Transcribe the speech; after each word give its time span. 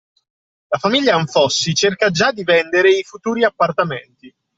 La 0.71 0.79
famiglia 0.79 1.13
Anfossi 1.13 1.75
cerca 1.75 2.09
già 2.09 2.31
di 2.31 2.43
vendere 2.43 2.89
i 2.89 3.03
futuri 3.03 3.43
appartamenti 3.43 4.33